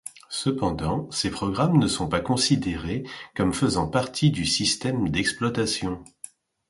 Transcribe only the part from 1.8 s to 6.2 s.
sont pas considérés comme faisant partie du système d'exploitation.